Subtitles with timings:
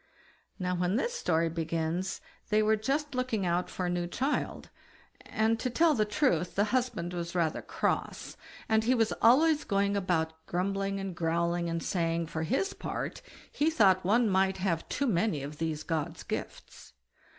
[0.57, 4.71] Now, when this story begins, they were just looking out for a new child;
[5.27, 8.35] and, to tell the truth, the husband was rather cross,
[8.67, 13.69] and he was always going about grumbling and growling, and saying, "For his part, he
[13.69, 16.93] thought one might have too many of these God's gifts."